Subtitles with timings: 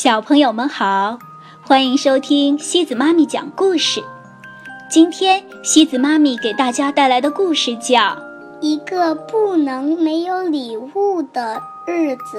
[0.00, 1.18] 小朋友们好，
[1.60, 4.00] 欢迎收听西子妈咪讲故事。
[4.88, 7.98] 今天西子妈咪给大家带来的故事叫
[8.60, 12.38] 《一个不能没有礼物的日子》。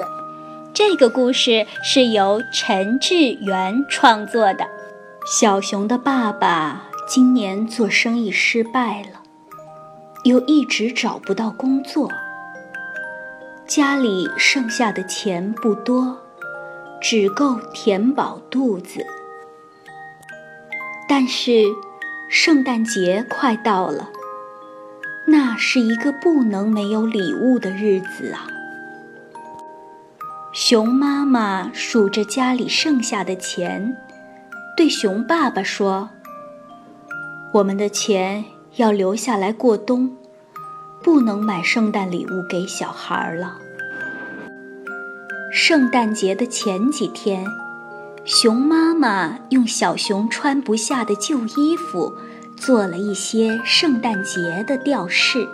[0.74, 4.66] 这个故事是由陈志远创作的。
[5.26, 9.20] 小熊的爸爸今年做生意失败了，
[10.24, 12.10] 又一直找不到工作，
[13.68, 16.18] 家里剩下的钱不多。
[17.02, 19.06] 只够填饱肚子，
[21.08, 21.64] 但是
[22.30, 24.10] 圣诞节快到了，
[25.26, 28.48] 那是一个不能没有礼物的日子啊！
[30.52, 33.96] 熊妈妈数着家里剩下的钱，
[34.76, 36.10] 对熊爸爸说
[37.54, 38.44] ：“我们的钱
[38.76, 40.18] 要留下来过冬，
[41.02, 43.58] 不能买圣诞礼物给小孩了。”
[45.52, 47.44] 圣诞节的前几天，
[48.24, 52.14] 熊妈妈用小熊穿不下的旧衣服
[52.56, 55.48] 做了一些圣诞节的吊饰。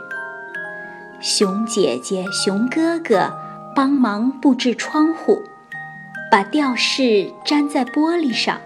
[1.21, 3.33] 熊姐姐、熊哥哥
[3.73, 5.41] 帮忙布置窗户，
[6.29, 8.59] 把吊饰粘在玻璃上，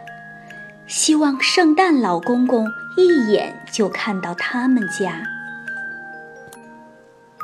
[0.87, 5.21] 希望圣诞老公公一眼就看到他们家。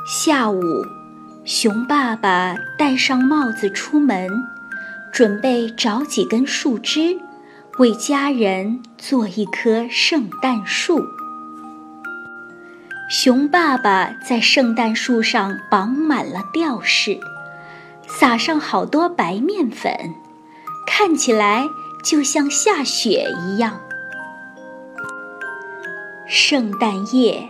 [0.08, 0.60] 下午。
[1.46, 4.28] 熊爸爸戴上帽子出门，
[5.12, 7.20] 准备找几根树枝，
[7.78, 11.06] 为家人做一棵圣诞树。
[13.08, 17.20] 熊爸爸在圣诞树上绑满了吊饰，
[18.08, 19.92] 撒上好多白面粉，
[20.84, 21.68] 看起来
[22.02, 23.80] 就像下雪一样。
[26.26, 27.48] 圣诞夜。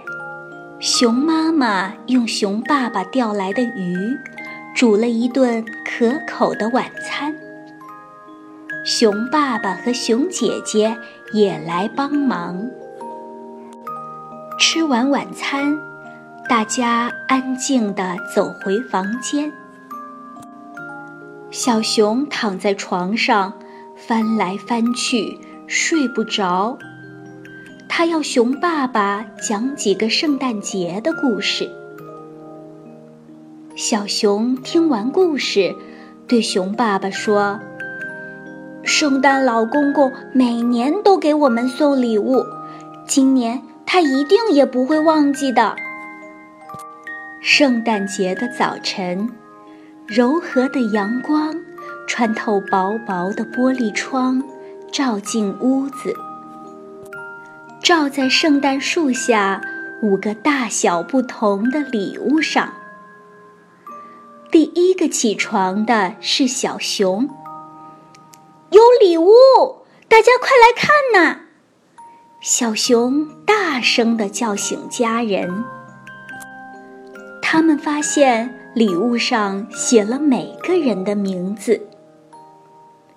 [0.88, 4.16] 熊妈妈用熊爸爸钓来的鱼，
[4.72, 7.34] 煮了一顿可口的晚餐。
[8.84, 10.96] 熊爸爸和熊姐姐
[11.32, 12.70] 也来帮忙。
[14.60, 15.76] 吃完晚餐，
[16.48, 19.52] 大家安静地走回房间。
[21.50, 23.52] 小熊躺在床上，
[23.96, 26.78] 翻来翻去，睡不着。
[27.98, 31.66] 他要熊爸爸讲几个圣诞节的故事。
[33.74, 35.74] 小熊听完故事，
[36.28, 37.58] 对熊爸爸说
[38.84, 42.44] ：“圣诞老公公每年都给我们送礼物，
[43.06, 45.74] 今年他一定也不会忘记的。”
[47.40, 49.26] 圣诞节的早晨，
[50.06, 51.54] 柔和的阳光
[52.06, 54.42] 穿透薄薄的玻璃窗，
[54.92, 56.14] 照进屋子。
[57.86, 59.60] 照在圣诞树下
[60.02, 62.72] 五个大小不同的礼物上。
[64.50, 67.30] 第一个起床的是小熊。
[68.70, 69.30] 有礼物，
[70.08, 71.42] 大家快来看呐！
[72.40, 75.64] 小熊大声地叫醒家人。
[77.40, 81.80] 他们发现礼物上写了每个人的名字。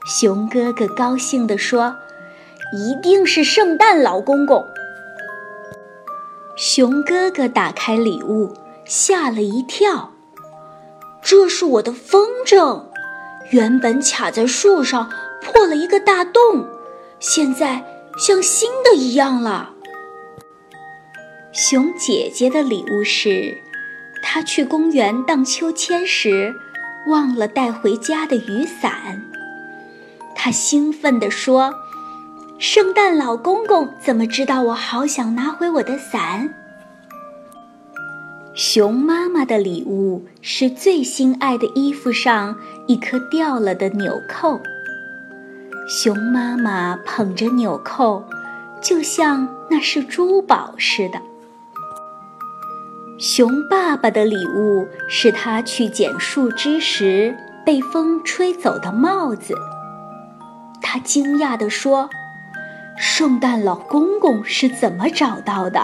[0.05, 1.95] 熊哥哥高兴地说。
[2.71, 4.63] 一定是圣诞老公公。
[6.55, 8.53] 熊哥哥打开礼物，
[8.85, 10.11] 吓了一跳。
[11.21, 12.83] 这是我的风筝，
[13.49, 15.09] 原本卡在树上，
[15.41, 16.67] 破了一个大洞，
[17.19, 17.83] 现在
[18.17, 19.71] 像新的一样了。
[21.51, 23.57] 熊姐姐的礼物是，
[24.21, 26.53] 她去公园荡秋千时，
[27.07, 29.23] 忘了带回家的雨伞。
[30.35, 31.73] 她兴奋地说。
[32.59, 36.53] 圣诞老公公怎么知道我好想拿回我的伞？
[38.53, 44.59] 熊妈妈的礼物是最心爱的衣服上一颗掉了的纽扣。
[45.87, 48.25] 熊妈妈捧着纽扣，
[48.81, 51.21] 就像那是珠宝似的。
[53.17, 59.55] 熊爸爸的礼物是他去捡树枝时被风吹走的帽子。
[60.81, 62.09] 他惊讶地说。
[63.01, 65.81] 圣诞老公公是怎么找到的？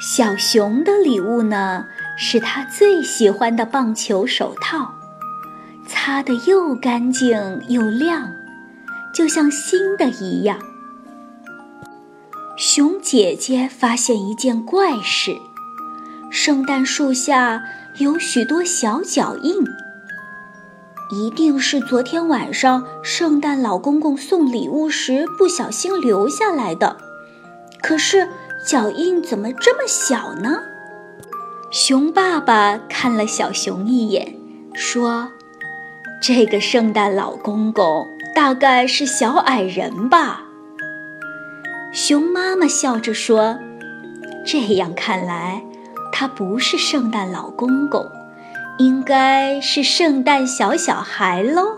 [0.00, 1.84] 小熊的礼物呢？
[2.16, 4.94] 是他最喜欢的棒球手套，
[5.88, 8.30] 擦得又干净又亮，
[9.12, 10.56] 就像新的一样。
[12.56, 15.36] 熊姐姐发现一件怪事：
[16.30, 17.64] 圣诞树下
[17.98, 19.64] 有许多小脚印。
[21.10, 26.96] 一定是昨天晚上圣诞老公公送礼物时不小心留下来的。
[27.82, 28.28] 可是
[28.66, 30.60] 脚印怎么这么小呢？
[31.72, 34.36] 熊爸爸看了小熊一眼，
[34.74, 35.28] 说
[36.22, 40.42] ：“这个圣诞老公公大概是小矮人吧？
[41.92, 43.58] 熊妈妈笑着说
[44.46, 45.64] ：“这样看来，
[46.12, 48.04] 他不是圣诞老公公，
[48.80, 51.76] 应该是圣诞小小孩喽。”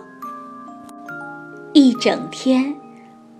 [1.74, 2.76] 一整天，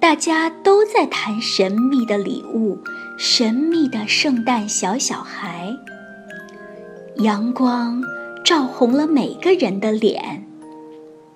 [0.01, 2.77] 大家都在谈神秘的礼物，
[3.17, 5.73] 神秘的圣诞小小孩。
[7.19, 8.03] 阳光
[8.45, 10.45] 照红了每个人的脸，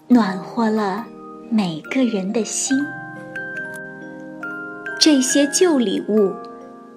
[0.08, 1.06] 暖和了
[1.48, 2.76] 每个人的心。
[4.98, 6.34] 这些旧礼物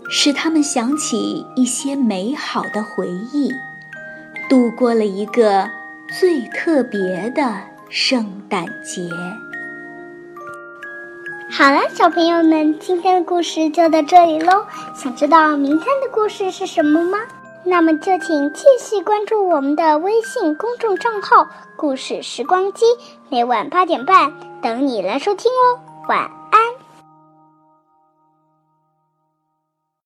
[0.10, 3.52] 使他们想起一些美好的回忆，
[4.50, 5.70] 度过了一个
[6.20, 7.54] 最特别的
[7.90, 9.08] 圣诞节。
[11.52, 14.66] 好了，小朋友们，今天的故事就到这里喽。
[14.96, 17.20] 想知道明天的故事是什么吗？
[17.64, 22.86] 那么就请继续关注我们的微信公众账号“故事时光机”，
[23.30, 25.80] 每晚八点半等你来收听哦。
[26.08, 26.39] 晚。